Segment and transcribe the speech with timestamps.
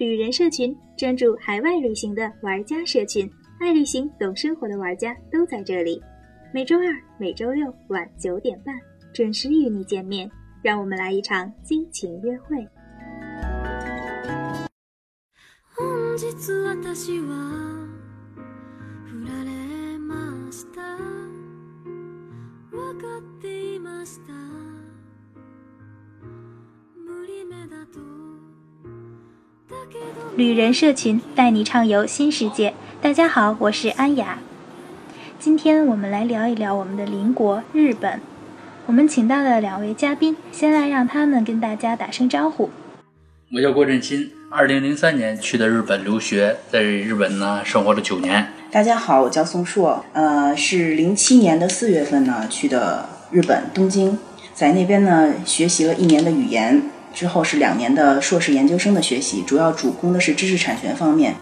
[0.00, 6.00] 旅人社群，专注海外旅行的玩家社群，爱旅行、懂生活的玩家都在这里。
[6.54, 6.84] 每周二、
[7.18, 8.74] 每周六晚九点半
[9.12, 10.30] 准时与你见面，
[10.62, 12.66] 让我们来一场激情约会。
[30.36, 32.74] 旅人社群带你畅游新世界。
[33.02, 34.38] 大家好，我是安雅。
[35.38, 38.20] 今天我们来聊一聊我们的邻国日本。
[38.86, 42.70] 我们请到了两位嘉宾，先来让他们跟大家打声招呼。
[43.52, 48.52] 我叫郭振新，二零零三年去的日本留学，在日本呢生活了九年。
[48.70, 54.18] 大家好，我叫宋硕，呃，是零七年的四月份呢去的日本东京，
[54.54, 56.80] 在那边呢学习了一年的语言。
[57.12, 61.34] 之后是两年的硕士研究生的学习，主要主攻的是知识产权方面。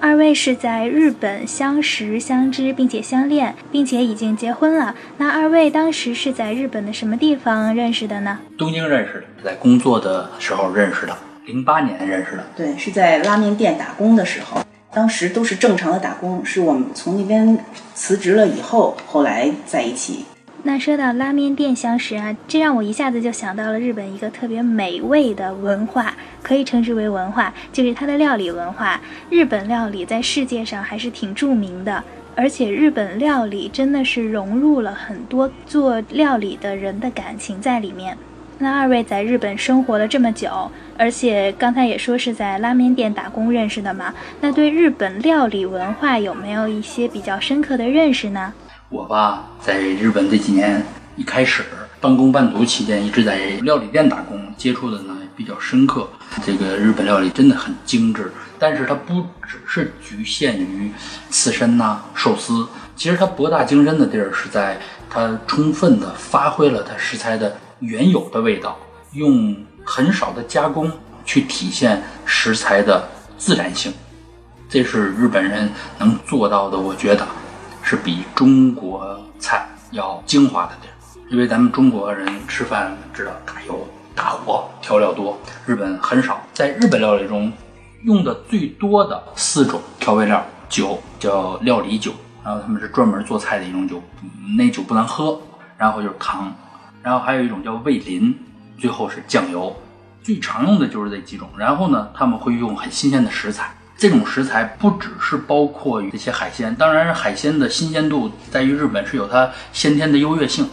[0.00, 4.94] 二位是在日本相识、相知，并且相恋，并且已经结婚了。
[5.18, 8.40] 那二位当时是在日本的什么地方认识的呢？
[8.58, 12.44] 东京认识的，在工作的时候认识的，零八年认识的。
[12.56, 14.60] 对，是在拉面店打工的时候，
[14.92, 17.56] 当时都是正常的打工，是我们从那边
[17.94, 20.24] 辞职了以后，后来在一起。
[20.64, 29.00] 那说到拉面店相识啊，这让我一下子就想到了日本一个特别美味的文化，可以称之为文化，就是它的料理文化。
[29.28, 32.04] 日本料理在世界上还是挺著名的，
[32.36, 38.16] 而且日本料理真的是融入了很多做料理的人的感情在里面。
[38.58, 48.54] 那二位在日本生活了这么久，而且刚才也说是在拉面店打工认识的嘛，那对日本料理文化有没有一些比较深刻的认识呢？
[48.92, 50.84] 我吧，在日本这几年
[51.16, 51.64] 一开始
[51.98, 56.06] 半工半读期间，一直在料理店打工，接触的呢比较深刻。
[56.44, 60.92] 这个日本料理真的很精致，但是它不只是局限于
[61.30, 68.78] 刺身呐、寿司，其实它博大精深的地儿是在它充分的发挥了它食材的原有的味道，
[69.14, 70.92] 用很少的加工
[71.24, 73.90] 去体现食材的自然性，
[74.68, 77.26] 这是日本人能做到的，我觉得。
[77.92, 80.96] 是比中国菜要精华的地儿，
[81.28, 86.40] 因为咱们中国人吃饭知道大油大火，调料多，日本很少。
[86.54, 87.52] 在日本料理中，
[88.04, 94.02] 用的最多的四种调味料，酒叫料理酒，然后他们是专门做菜的一种酒，
[94.56, 95.38] 那酒不能喝。
[95.76, 96.50] 然后就是糖，
[97.02, 98.34] 然后还有一种叫味淋，
[98.78, 99.76] 最后是酱油，
[100.22, 101.46] 最常用的就是这几种。
[101.58, 103.70] 然后呢，他们会用很新鲜的食材。
[103.96, 110.68] 这种食材不只是包括这些海鲜，当然海鲜的新鲜度在于日本是有它先天的优越性。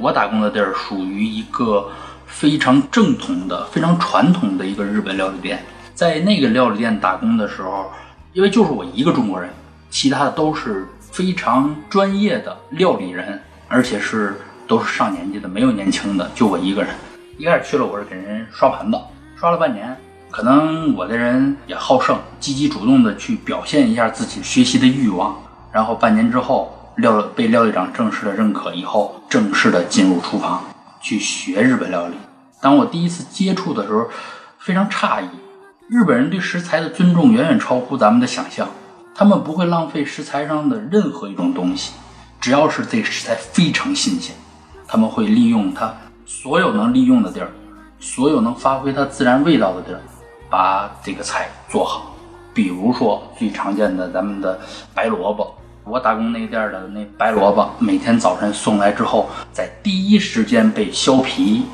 [0.00, 1.90] 我打工的地儿属于一个
[2.26, 5.64] 非常正统的、非常传统的一个日本料理店，
[5.94, 7.90] 在那个料理店打工的时候，
[8.32, 9.48] 因为就是我一个中国人，
[9.90, 14.34] 其他的都是非常专业的料理人，而且是
[14.66, 16.90] 都是上年纪的，没有年轻的，就我一个人。
[17.38, 18.98] 一开始去了，我是给人刷盘子，
[19.36, 19.96] 刷了半年。
[20.30, 25.36] 可能我的人也好胜，积极主动的去表现一下自己学习的欲望。
[25.72, 30.62] 然后半年之后，廖被廖队长正式的认可以后，正式的进入厨房
[31.00, 32.14] 去学日本料理。
[32.60, 34.08] 当我第一次接触的时候，
[34.58, 35.28] 非常诧异，
[35.88, 38.68] 日本人对食材的尊重远远超乎咱们的想象。
[39.14, 41.92] 他们不会浪费食材上的任何一种东西，
[42.40, 44.34] 只要是这食材非常新鲜，
[44.86, 45.92] 他们会利用它
[46.24, 47.50] 所有能利用的地儿，
[47.98, 50.00] 所有能发挥它自然味道的地儿。
[50.50, 52.14] 把这个菜做好，
[52.52, 54.58] 比如说最常见的咱们的
[54.94, 55.54] 白萝卜，
[55.84, 61.64] 我打工那个店的那白萝卜，每天早晨送来之后，在第一时间被削皮。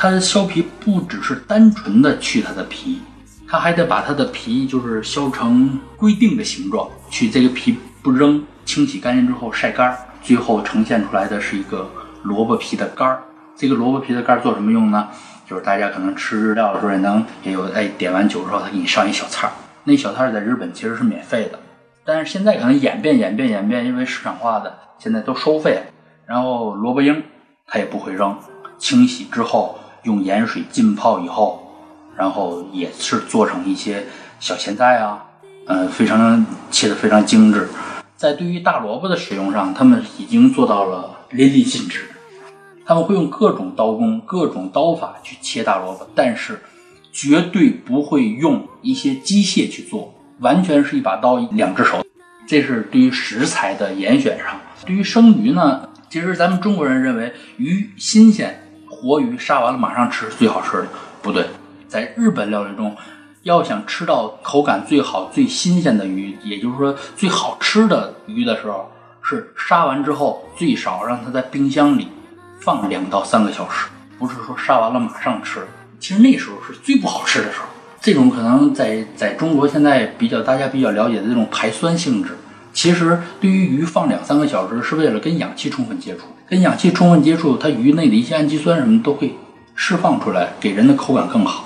[0.00, 3.00] 它削皮不只是单纯的去它的皮，
[3.48, 11.90] 它还得把它的皮就是削成规定的形状，去这个皮不扔，清洗干净之后晒干，最后呈现出来的是一个
[12.22, 13.24] 萝卜皮的干儿。
[13.56, 15.08] 这个萝卜皮的干儿做什么用呢？
[15.48, 19.52] 就是大家可能吃日料的时候也能也有，哎，点完酒之后他给你上一小菜儿，
[19.84, 21.58] 那小菜儿在日本其实是免费的，
[22.04, 25.84] 但是现在可能演变演变演变，因为市场化的现在都收费。
[26.26, 27.22] 然后萝卜缨
[27.66, 28.36] 他也不会扔，
[28.76, 31.72] 清洗之后用盐水浸泡以后，
[32.14, 34.04] 然后也是做成一些
[34.38, 35.24] 小咸菜啊，
[35.66, 37.66] 嗯，非常切的非常精致。
[38.16, 42.10] 在对于大萝卜的使用上，他们已经做到了淋漓尽致。
[42.88, 46.58] 他们会用各种刀工、各种刀法去切大萝卜，但是
[47.12, 52.02] 绝对不会用一些机械去做，完全是一把刀、两只手。
[52.46, 54.58] 这是对于食材的严选上。
[54.86, 60.88] 对于生鱼呢，其实咱们中国人认为鱼新鲜，活鱼杀完了马上吃是最好吃的，
[61.20, 61.44] 不对。
[61.88, 62.96] 在日本料理中，
[63.42, 68.90] 要想吃到口感最好、最新鲜的鱼，也就是说最好吃的鱼的时候，
[69.20, 72.08] 是杀完之后最少让它在冰箱里
[72.60, 73.88] 放两到三个小时，
[74.18, 75.60] 不是说杀完了马上吃。
[76.00, 77.66] 其实那时候是最不好吃的时候。
[78.00, 82.36] 这种可能在在中国现在比较大家比较了解的这种排酸性质，
[82.72, 89.36] 其实对于鱼放两三个小时是为了跟氧气充分接触，跟氧气充分接触，它鱼内的一些氨基酸什么都会
[89.74, 91.64] 释放出来，给人的口感更好。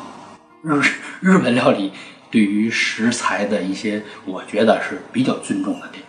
[0.62, 0.80] 日
[1.20, 1.92] 日本料理
[2.30, 6.02] 对于食材的一些，我觉得是比较尊重的点。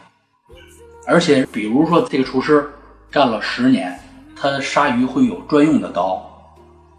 [1.06, 2.70] 而且，比如说这个厨师
[3.12, 4.00] 干了十年，
[4.51, 6.22] 他杀鱼会有专用的刀，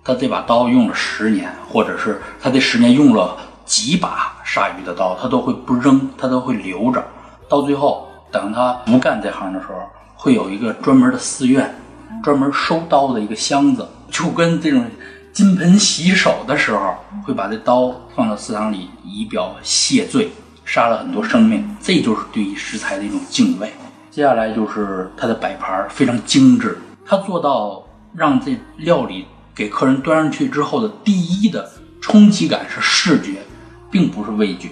[0.02, 3.37] 他这把刀用了十年，或者是他这十年用了
[3.67, 7.05] 几把杀鱼的刀，他都会不扔，他都会留着。
[7.46, 9.75] 到最后，等他不干这行的时候，
[10.14, 11.79] 会有一个专门的寺院，
[12.23, 14.82] 专门收刀的一个箱子，就跟这种
[15.31, 16.94] 金盆洗手的时候，
[17.26, 20.31] 会把这刀放到祠堂里，以表谢罪。
[20.64, 23.70] 杀了很多生命，这就是对于食材的一种敬畏。
[24.11, 27.85] 接下来就是它的摆盘非常精致，它做到
[28.15, 31.71] 让这料理给客人端上去之后的第一的
[32.01, 33.43] 冲击感是视觉，
[33.91, 34.71] 并不是味觉。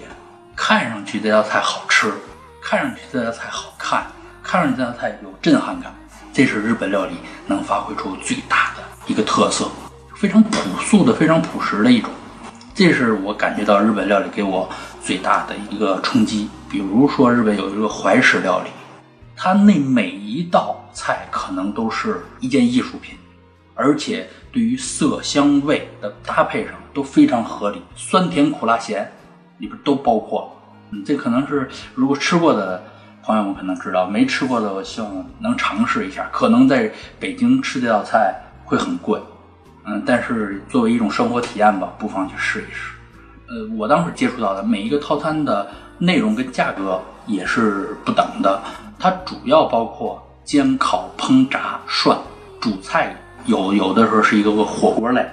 [0.55, 2.11] 看上去这道菜好吃，
[2.61, 4.05] 看上去这道菜好看，
[4.41, 5.93] 看上去这道菜有震撼感，
[6.31, 7.15] 这是日本料理
[7.47, 9.69] 能发挥出最大的一个特色，
[10.15, 12.09] 非常朴素的、非常朴实的一种。
[12.75, 14.67] 这是我感觉到日本料理给我
[15.01, 16.49] 最大的一个冲击。
[16.69, 18.69] 比如说，日本有一个怀石料理，
[19.35, 23.17] 它那每一道菜可能都是一件艺术品，
[23.73, 29.11] 而且对于色香味的搭配上都非常合理，酸甜苦辣咸
[29.57, 30.55] 里边都包括。
[30.91, 32.83] 嗯，这可能是如果吃过的
[33.23, 36.29] 朋友们可能知道，没吃过的我希望能尝试一下。
[36.31, 39.19] 可能在北京吃这道菜会很贵。
[39.85, 42.93] 嗯，但是作为一种生活体验吧，不妨去试一试。
[43.49, 48.61] 呃，我当时接触到的每一个套餐的内容跟价格也是不等的。
[48.97, 52.17] 它主要包括煎、烤、烹、炸、涮，
[52.59, 55.25] 主菜有有的时候是一个个火锅类，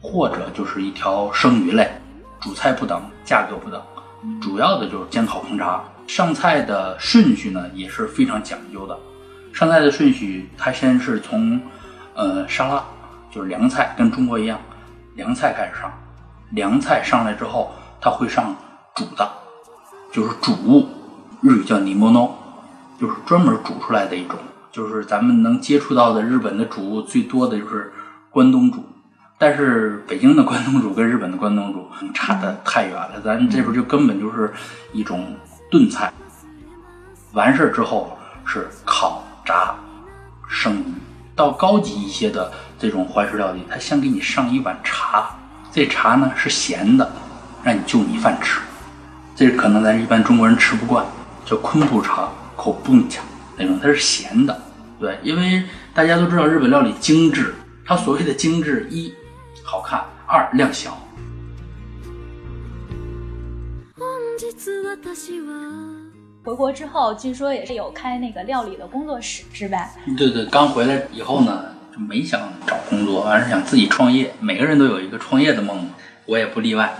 [0.00, 1.90] 或者就是一条生鱼类，
[2.40, 3.82] 主菜不等，价格不等。
[4.40, 5.82] 主要的就是煎、烤、烹、炸。
[6.06, 8.96] 上菜的顺序呢也是非常讲究的。
[9.52, 11.60] 上菜的顺序，它先是从
[12.14, 12.84] 呃沙拉。
[13.28, 14.58] 就是凉菜，跟中国一样，
[15.14, 15.92] 凉菜开始上，
[16.52, 18.56] 凉菜上来之后，它会上
[18.94, 19.30] 煮的，
[20.10, 20.88] 就是煮物，
[21.42, 22.30] 日语叫 nimono，
[22.98, 24.38] 就是专门煮出来的一种，
[24.72, 27.92] 就是咱们能接触到的日本的煮物最多的就是
[28.30, 28.84] 关东煮，
[29.38, 34.52] 但是北京的关东煮跟日本的关东煮差的太远了，咱这边就根本就是
[34.92, 35.36] 一种
[35.70, 36.12] 炖菜，
[37.32, 39.74] 完事儿之后是烤、炸、
[40.48, 40.84] 生鱼。
[41.34, 45.28] 到高级一些的这种怀石料理，他先给你上一碗茶，
[45.70, 47.12] 这茶呢是咸的，
[47.62, 48.58] 让你就米饭吃。
[49.34, 51.04] 这可能咱一般中国人吃不惯，
[51.44, 52.26] 叫昆布茶、
[52.66, 53.22] 口蹦茶
[53.56, 54.60] 那种，它是咸的。
[54.98, 55.62] 对，因为
[55.94, 57.54] 大家都知道日本料理精致，
[57.84, 59.14] 它所谓的精致，一
[59.62, 60.98] 好看，二量小。
[66.42, 69.90] 回国之后，据说也是有开那个料理的工作室，是吧？
[70.18, 74.34] 对对，刚回来以后呢，就没想找工作，而是想自己创业。
[74.40, 75.90] 每个人都有一个创业的梦嘛，
[76.24, 76.92] 我也不例外。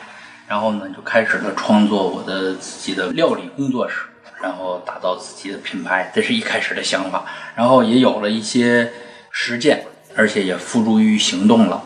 [0.46, 4.06] 然后呢，就开始了创作我的自己的料理工作室，
[4.42, 7.24] 然后打造自己的品牌，这是一开始的想法。
[7.54, 8.92] 然后也有了一些
[9.30, 9.84] 实践，
[10.16, 11.82] 而且也付诸于行动了。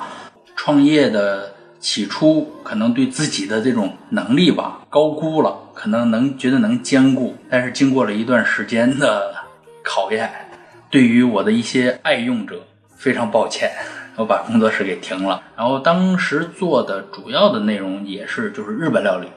[0.57, 1.54] 创业的。
[1.80, 9.35] 起初可能对自己的这种能力吧高估了，可能能觉得能兼顾，但是经过了一段时间的
[9.83, 10.30] 考验，
[10.90, 13.73] 对于我的一些爱用者非常抱歉，
[14.16, 15.42] 我把工作室给停了。
[15.57, 19.28] 然后当时做的主要的内容也是就是日本料理，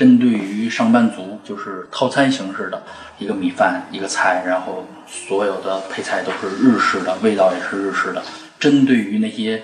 [0.00, 2.82] 针对于上班族就是套餐形式的
[3.18, 8.22] 一个米饭一个菜，然后所有的配菜都是日式的，味道也是日式的，
[8.58, 9.62] 针对于那些。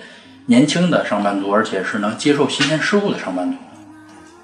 [0.49, 3.57] 年轻的上班族，而且是能接受新鲜事物的上班族。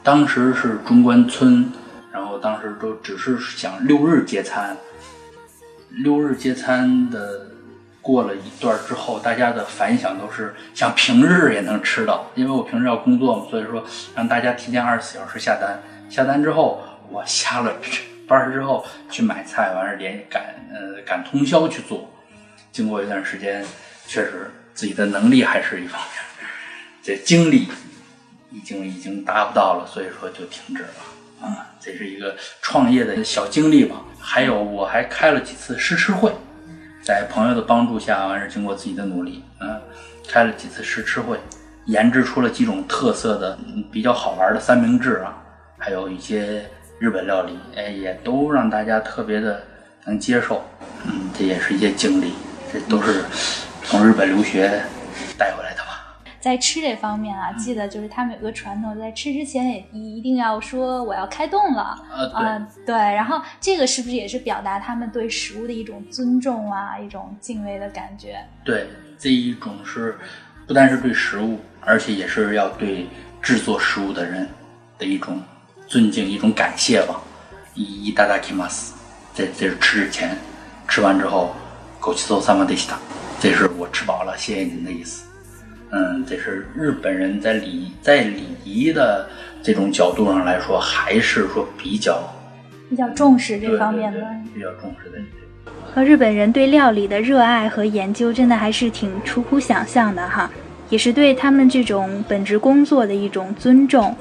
[0.03, 1.71] 当时是中关村，
[2.11, 4.75] 然后当时都只是想六日接餐。
[5.89, 7.52] 六日接餐的
[8.03, 13.83] 过了一段之后，大家的反响都是想平日也能吃到，因为我平时要工作嘛，所以说
[14.15, 15.81] 让大家提前二十四小时下单。
[16.07, 17.73] 下单之后，我下了
[18.27, 22.13] 班之后去买菜，完事连赶呃赶通宵去做。
[22.71, 23.65] 经过一段时间，
[24.05, 24.51] 确实。
[24.75, 26.49] 自己的能力还是一方面，
[27.03, 27.67] 这精力
[28.49, 31.69] 已经已经达不到了，所以说就停止了啊。
[31.79, 33.97] 这是一个创业的小经历吧。
[34.19, 36.31] 还有，我还开了几次试吃会，
[37.03, 39.81] 在朋友的帮助下，完事经过自己的努力，嗯，
[40.25, 41.37] 开了几次试吃会，
[41.85, 43.57] 研制出了几种特色的、
[43.91, 45.35] 比较好玩的三明治啊，
[45.77, 46.65] 还有一些
[46.99, 49.61] 日本料理，哎，也都让大家特别的
[50.05, 50.63] 能接受。
[51.05, 52.35] 嗯，这也是一些经历，
[52.71, 53.25] 这都是
[53.83, 54.81] 从日本留学
[55.37, 55.72] 带回来。
[56.42, 62.94] 在吃这方面啊，记得就是他们有个传统，在吃之前也一定要说我要开动了啊，对，啊，对。
[62.94, 68.38] 然后这个是不是也是表达他们对食物的一种尊重啊，一种敬畏的感觉？
[68.64, 70.16] 对，这一种是
[70.66, 73.08] 不单是对食物，而且也是要对
[73.42, 74.48] 制作食物的人
[74.96, 75.42] 的一种
[75.86, 77.20] 尊敬、一种感谢吧。
[77.74, 78.92] いいただきます，
[79.34, 80.36] 这这是吃之前，
[80.88, 81.54] 吃完之后，
[82.00, 82.96] ごちそうさまでした，
[83.40, 85.24] 这是我吃饱了，谢谢您的意思。
[85.95, 89.29] 嗯，这是日本人在礼在礼仪的
[89.61, 92.19] 这种角度上来说，还是说比较
[92.89, 94.19] 比较重视这方面的。
[94.55, 95.19] 比较重视的。
[95.93, 100.49] 和日本人对料理的热爱和研究，真的还是挺出乎想象的哈，
[100.89, 104.15] 也是对他们这种本职工作的一种尊重。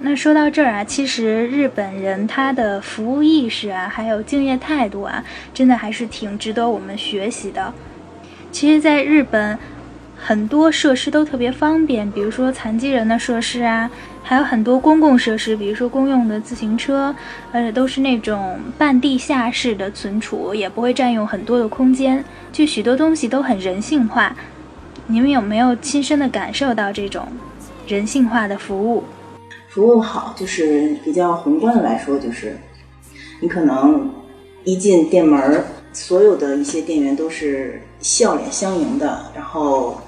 [0.00, 7.72] 那说到这儿啊，其实日本人他的服务意识啊，还有敬业态度啊，真的还是挺值得我们学习的。
[8.50, 9.58] 其实，在日本，
[10.18, 13.88] 很多设施都特别方便，比如说残疾人的设施啊，
[14.22, 17.14] 还有很多公共设施，比如说公用的自行车，
[17.52, 24.34] 而且都是那种半地下式的存储，也不会占用很多的空间，就许多东西都很人性化。
[25.06, 27.28] 你们有没有亲身的感受到这种
[27.86, 29.04] 人性化的服务？
[29.68, 32.56] 服务好，就是比较宏观的来说，就是
[33.40, 34.10] 你可能
[34.64, 40.00] 一进店门，所有的一些店员都是笑脸相迎的，然后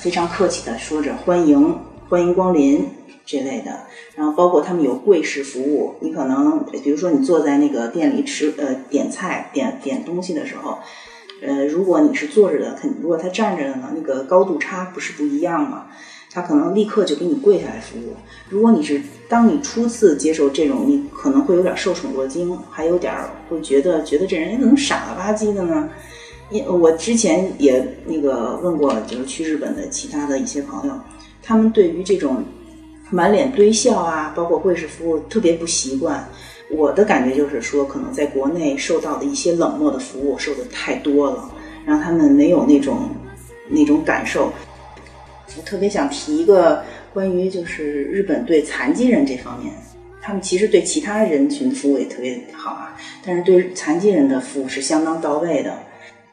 [0.00, 1.78] 非常客气的说着欢迎
[2.08, 2.88] 欢迎光临
[3.26, 3.80] 这类的，
[4.14, 10.78] 然后包括他们有柜式服务，你可能比如说你坐在那个店里吃呃点菜点点东西的时候。
[11.40, 15.86] 呃，如果你是坐着的，肯如果他站着的呢，那个高度差不是不一样吗？
[16.32, 18.16] 他可能立刻就给你跪下来服务。
[18.48, 23.14] 如果你是当你初次接受这种，你可能会有点受宠若惊，还有点
[23.48, 25.88] 会觉得觉得这人怎么傻了吧唧的呢？
[26.50, 30.94] 因我之前也那个问过，就是去日本的其他的一些朋友，
[31.42, 32.42] 他们对于这种
[33.10, 36.26] 满脸堆笑啊，包括柜式服务特别不习惯。
[36.70, 41.50] 我的感觉就是说，可能在国内受到的一些冷漠的服务受的太多了，
[41.86, 43.08] 让他们没有那种
[43.68, 44.52] 那种感受。
[45.56, 49.72] 我特别想提一个关于就是日本对残疾人这方面，
[50.20, 55.74] 他们其实对其他人群服务也特别好啊，但是对残疾人的服务是相当到位的。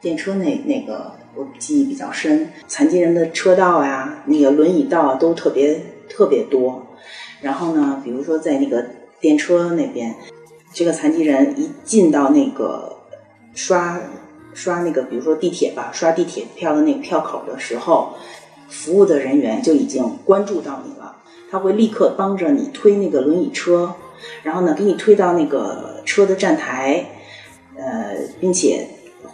[0.06, 6.86] 电车那那个我记忆比较深，残疾人的车道呀、那个轮椅道都特别特别多。
[7.40, 8.86] 然后呢，比如说在那个
[9.18, 10.14] 电车那边，
[10.72, 12.98] 这个残疾人一进到那个
[13.52, 13.98] 刷
[14.54, 18.14] 刷那个，比如说地铁吧，刷地铁票的那个票口的时候，
[18.68, 21.16] 服务的人员就已经关注到你了，
[21.50, 23.92] 他会立刻帮着你推那个轮椅车，
[24.44, 27.04] 然后呢，给你推到那个车的站台，
[27.76, 28.86] 呃，并且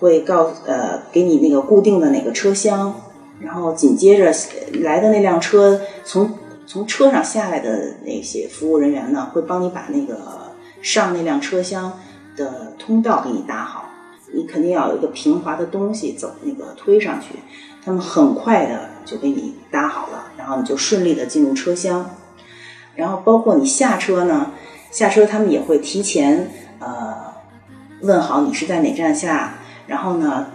[0.03, 2.93] 会告呃给你那个固定的哪个车厢，
[3.39, 4.35] 然后紧接着
[4.81, 12.01] 来的那辆车从从车上下来的那些服务人员呢，会帮你把那个上那辆车厢
[12.37, 13.85] 的通道给你搭好。
[14.35, 17.37] 你肯定要有一个平滑的东西走那个推上去，
[17.85, 22.11] 他们很快的就给你搭好了，然后你就顺利的进入车厢。
[22.97, 24.51] 然后包括你下车呢，
[24.91, 27.35] 下车他们也会提前呃
[28.01, 30.47] 问好你是在哪站下，然后呢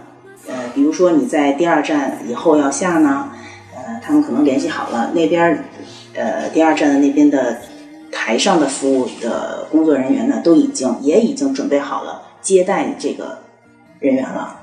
[0.46, 3.30] 呃比如说你在第二站以后要下呢，
[3.74, 5.64] 呃他们可能联系好了那边
[6.14, 7.58] 呃第二站的那边的
[8.10, 13.38] 台上的服务的工作人员呢都已经也已经准备好了接待这个
[14.00, 14.60] 人员了，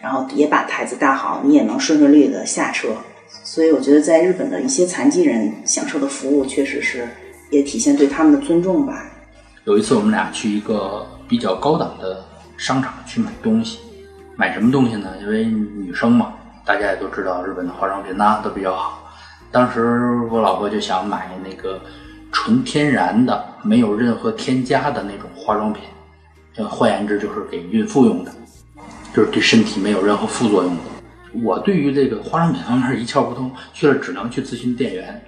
[0.00, 2.88] 然后也把台子搭好，你也能顺顺利利的下车。
[3.42, 7.08] 所以我觉得在日本的一些残疾人享受的服务，确实是
[7.50, 9.04] 也体现对他们的尊重吧。
[9.64, 12.24] 有一次我们俩去一个比较高档的
[12.56, 13.78] 商场去买东西，
[14.36, 15.10] 买什么东西呢？
[15.22, 19.10] 因为女生嘛，大家也都知道日本的化妆品呐都比较好。
[19.50, 21.80] 当时我老婆就想买那个
[22.30, 25.82] 纯天然的、没有任何添加的那种化妆品，
[26.68, 28.30] 换言之就是给孕妇用的，
[29.14, 30.82] 就是对身体没有任何副作用的。
[31.42, 35.22] 我对于这个化妆品方面一窍不通，去了只能去咨询店员，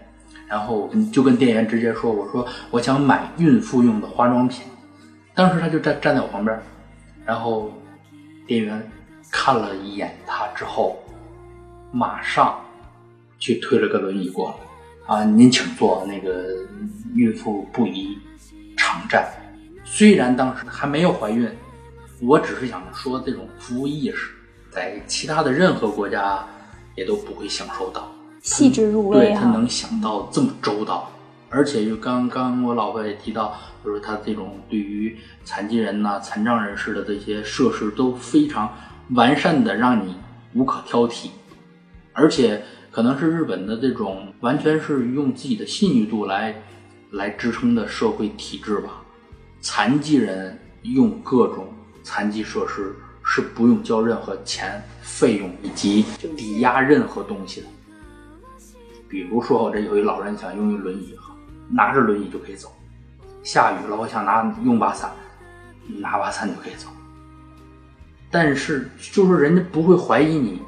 [0.46, 4.66] 然后我跟就跟店员直接说，我说我想买孕妇用的化妆品。
[5.34, 6.60] 当时他就站站在我旁边，
[7.24, 7.72] 然后
[8.46, 8.90] 店员
[9.30, 10.98] 看了一眼他之后，
[11.92, 12.60] 马上
[13.38, 14.54] 去推了个轮椅过
[15.06, 16.48] 来，啊，您请坐，那个
[17.14, 18.18] 孕妇不宜
[18.76, 19.26] 常站。
[19.84, 21.50] 虽然当时还没有怀孕，
[22.20, 24.30] 我只是想说这种服务意识，
[24.70, 26.46] 在其他的任何国家
[26.94, 28.10] 也都不会享受到。
[28.42, 29.24] 细致入微哈。
[29.24, 31.10] 对他能想到这么周到，
[31.48, 38.74] 而且就刚刚我老婆也提到，就是他这种对于残疾人呐、残障人士的这些设施都非常
[39.10, 40.14] 完善的，让你
[40.54, 41.28] 无可挑剔。
[42.12, 46.54] 而且可能是日本的这种完全是用自己的信誉度来
[47.12, 49.02] 来支撑的社会体制吧。
[49.60, 51.68] 残疾人用各种
[52.02, 56.04] 残疾设施是不用交任何钱、费用以及
[56.36, 57.66] 抵押任何东西的。
[59.08, 61.14] 比如说，我这有一老人想用一轮椅，
[61.70, 62.70] 拿着轮椅就可以走。
[63.42, 65.10] 下雨了，我想拿用把伞，
[65.86, 66.88] 拿把伞就可以走。
[68.30, 70.60] 但是，就是人家不会怀疑你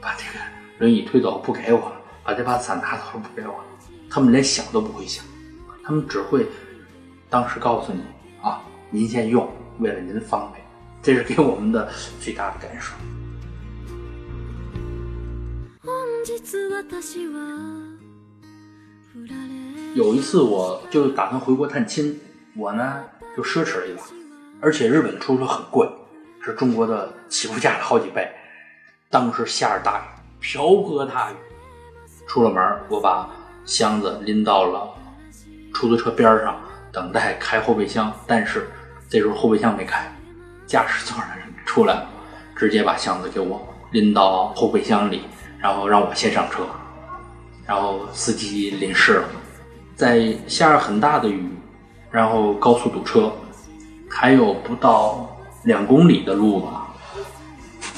[0.00, 0.44] 把这个
[0.78, 3.64] 轮椅推走不给我了，把这把伞拿走了不给我了，
[4.10, 5.24] 他们连想都不会想，
[5.82, 6.46] 他们只会
[7.30, 8.02] 当时告诉你
[8.42, 10.64] 啊，您先用，为了您的方便。
[11.02, 11.88] 这是给我们的
[12.20, 12.92] 最大的感受。
[19.94, 22.20] 有一次，我就打算回国探亲，
[22.56, 23.04] 我呢
[23.36, 24.02] 就奢侈了一把，
[24.60, 25.88] 而且日本出租车很贵，
[26.46, 28.30] 是中国的起步价的好几倍。
[29.10, 30.02] 当时下着大雨，
[30.38, 31.34] 瓢泼大雨，
[32.28, 33.28] 出了门，我把
[33.64, 34.88] 箱子拎到了
[35.74, 36.56] 出租车边上，
[36.92, 38.12] 等待开后备箱。
[38.28, 38.70] 但是
[39.08, 40.08] 这时候后备箱没开，
[40.68, 42.08] 驾驶座的人出来了，
[42.54, 45.22] 直接把箱子给我拎到后备箱里，
[45.58, 46.64] 然后让我先上车，
[47.66, 49.28] 然后司机淋湿了。
[49.96, 51.50] 在下着很大的雨，
[52.08, 53.32] 然后高速堵车，
[54.08, 55.35] 还有不到
[55.66, 56.86] 两公里的路吧，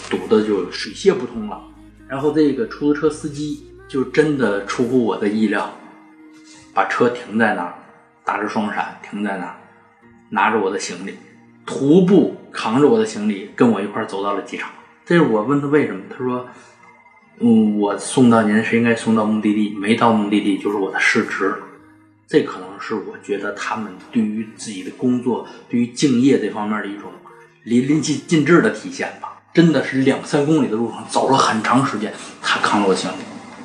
[0.08, 1.62] 堵的就水泄不通了。
[2.08, 5.70] 然后这个出租车司机就真的出乎我的意料，
[6.72, 7.74] 把车停在那儿，
[8.24, 9.56] 打着双闪停在那儿，
[10.30, 11.14] 拿着我的行李，
[11.66, 14.70] 徒步扛着我的行李跟我一块儿走到了机场。
[15.04, 16.48] 这是我问他为什么，他说
[17.40, 21.54] ：“嗯，我送到您是应该送到目的地，没到目的地就是我的失职。”
[22.26, 27.10] 这可能是我觉得他们对于自己的工作、对于敬业这方面的一种
[27.64, 29.42] 淋漓尽尽致的体现吧。
[29.54, 33.16] 真的是两三公里的路上走了很长时间，他扛着我行李，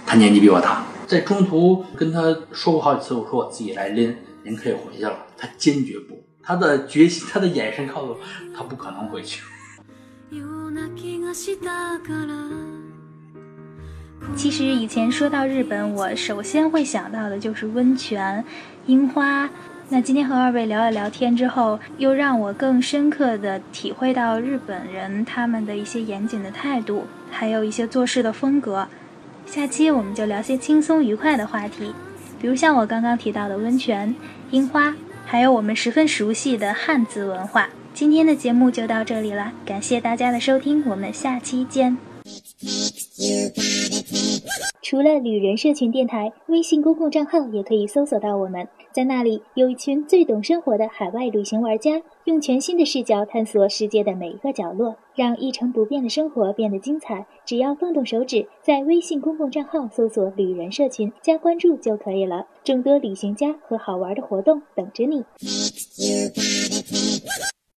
[0.06, 5.14] 他年纪比我大，在中途跟他说过好几次，我说我自己来拎，您可以回去了。
[5.38, 8.18] 他坚决不，他的决心，他的眼神告诉我，
[8.56, 9.44] 他不可能回去。
[14.36, 18.44] 其实以前说到日本，我首先会想到的就是温泉、
[18.88, 19.48] 樱花。
[19.94, 28.88] 那今天和二位聊了聊天之后，又让我更深刻的体会到日本人他们的一些严谨的态度，还有一些做事的风格。
[29.46, 31.94] 下期我们就聊些轻松愉快的话题，
[32.42, 34.16] 比如像我刚刚提到的温泉、
[34.50, 34.96] 樱花，
[35.28, 37.70] 还有我们十分熟悉的汉字文化。
[37.94, 41.96] 今天的节目就到这里了，感谢大家的收听，我们下期见。
[44.82, 48.68] 除了旅人社群电台，微信公共账号也可以搜索到我们。
[48.94, 57.26] 在那里有一群最懂生活的海外旅行玩家，用全新的视角探索世界的每一个角落，让一成不变的生活变得精彩。
[57.44, 62.46] 只要动动手指，在微信公共账号搜索“旅人社群”加关注就可以了。
[62.64, 65.26] 众多旅行家和好玩的活动等着你。